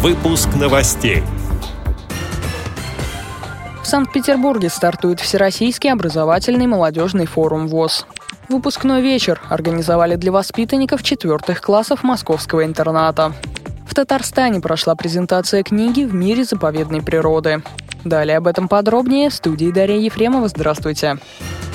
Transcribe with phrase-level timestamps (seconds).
[0.00, 1.24] Выпуск новостей.
[3.82, 8.06] В Санкт-Петербурге стартует Всероссийский образовательный молодежный форум ВОЗ.
[8.48, 13.32] Выпускной вечер организовали для воспитанников четвертых классов московского интерната.
[13.88, 17.64] В Татарстане прошла презентация книги «В мире заповедной природы».
[18.04, 20.46] Далее об этом подробнее в студии Дарья Ефремова.
[20.46, 21.16] Здравствуйте.
[21.16, 21.67] Здравствуйте.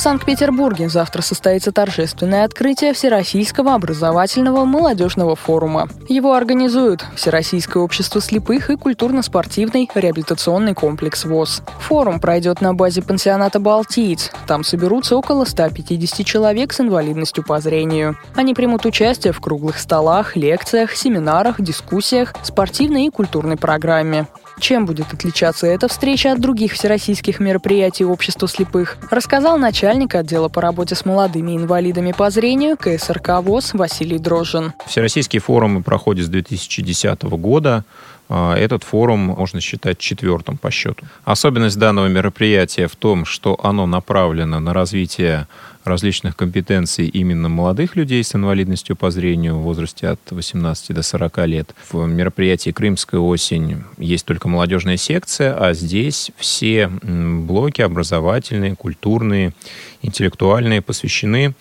[0.00, 5.90] В Санкт-Петербурге завтра состоится торжественное открытие Всероссийского образовательного молодежного форума.
[6.08, 11.62] Его организуют Всероссийское общество слепых и культурно-спортивный реабилитационный комплекс ВОЗ.
[11.80, 14.30] Форум пройдет на базе пансионата «Балтиец».
[14.46, 18.16] Там соберутся около 150 человек с инвалидностью по зрению.
[18.34, 24.28] Они примут участие в круглых столах, лекциях, семинарах, дискуссиях, спортивной и культурной программе.
[24.60, 30.60] Чем будет отличаться эта встреча от других всероссийских мероприятий общества слепых, рассказал начальник отдела по
[30.60, 34.74] работе с молодыми инвалидами по зрению КСРК ВОЗ Василий Дрожжин.
[34.86, 37.84] Всероссийские форумы проходят с 2010 года.
[38.32, 41.04] А, этот форум можно считать четвертым по счету.
[41.24, 45.48] Особенность данного мероприятия в том, что оно направлено на развитие
[45.82, 51.46] различных компетенций именно молодых людей с инвалидностью по зрению в возрасте от 18 до 40
[51.48, 51.74] лет.
[51.90, 59.54] В мероприятии «Крымская осень» есть только молодежная секция, а здесь все блоки образовательные, культурные,
[60.02, 61.54] интеллектуальные посвящены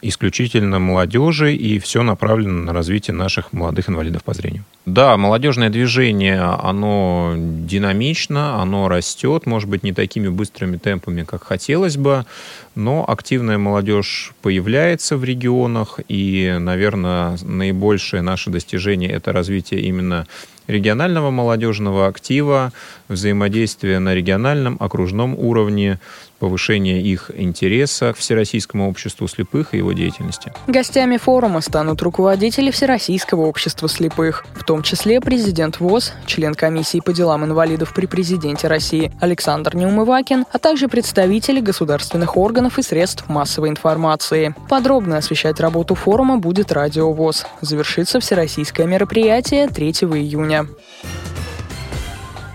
[0.00, 4.64] исключительно молодежи, и все направлено на развитие наших молодых инвалидов по зрению.
[4.86, 11.96] Да, молодежное движение, оно динамично, оно растет, может быть, не такими быстрыми темпами, как хотелось
[11.96, 12.26] бы,
[12.74, 20.26] но активная молодежь появляется в регионах, и, наверное, наибольшее наше достижение– это развитие именно
[20.66, 22.72] регионального молодежного актива,
[23.08, 26.00] взаимодействия на региональном, окружном уровне,
[26.38, 30.52] повышение их интереса к Всероссийскому обществу слепых и его деятельности.
[30.66, 37.12] Гостями форума станут руководители Всероссийского общества слепых, в том числе президент ВОЗ, член комиссии по
[37.12, 43.68] делам инвалидов при президенте России Александр Неумывакин, а также представители государственных органов и средств массовой
[43.68, 44.54] информации.
[44.68, 47.46] Подробно освещать работу форума будет Радио ВОЗ.
[47.60, 50.66] Завершится всероссийское мероприятие 3 июня.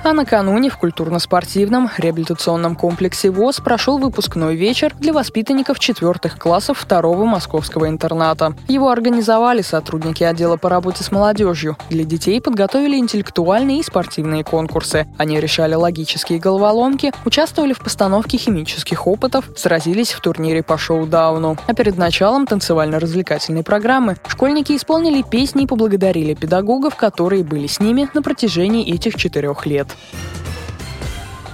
[0.02, 7.26] А накануне в культурно-спортивном реабилитационном комплексе ВОЗ прошел выпускной вечер для воспитанников четвертых классов второго
[7.26, 8.54] московского интерната.
[8.70, 11.76] Его организовали сотрудники отдела по работе с молодежью.
[11.90, 15.06] Для детей подготовили интеллектуальные и спортивные конкурсы.
[15.18, 21.58] Они решали логические головоломки, участвовали в постановке химических опытов, сразились в турнире по шоу-дауну.
[21.68, 28.08] А перед началом танцевально-развлекательной программы школьники исполнили песни и поблагодарили педагогов, которые были с ними
[28.14, 30.20] на протяжении этих четырех лет.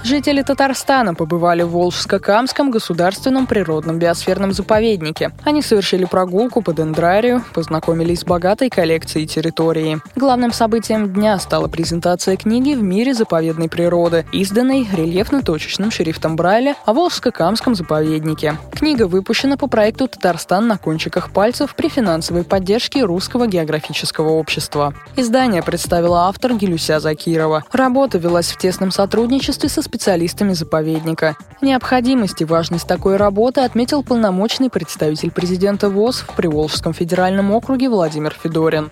[0.06, 5.32] Жители Татарстана побывали в Волжско-Камском государственном природном биосферном заповеднике.
[5.44, 10.00] Они совершили прогулку по дендрарию, познакомились с богатой коллекцией территории.
[10.16, 16.94] Главным событием дня стала презентация книги «В мире заповедной природы», изданной рельефно-точечным шрифтом Брайля о
[16.94, 18.60] Волжско-Камском заповеднике.
[18.86, 24.94] Книга выпущена по проекту «Татарстан на кончиках пальцев» при финансовой поддержке Русского географического общества.
[25.16, 27.64] Издание представила автор Гелюся Закирова.
[27.72, 31.36] Работа велась в тесном сотрудничестве со специалистами заповедника.
[31.64, 38.38] Необходимость и важность такой работы отметил полномочный представитель президента ВОЗ в Приволжском федеральном округе Владимир
[38.40, 38.92] Федорин.